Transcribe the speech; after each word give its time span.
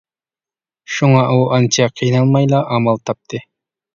شۇڭا 0.93 1.25
ئۇ 1.33 1.43
ئانچە 1.57 1.85
قىينالمايلا 2.01 2.65
ئامال 2.73 3.01
تاپتى. 3.11 3.45